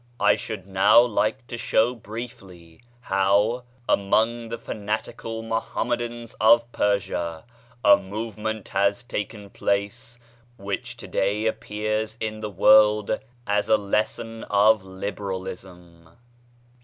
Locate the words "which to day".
10.57-11.45